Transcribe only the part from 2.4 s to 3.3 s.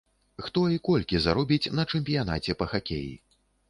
па хакеі?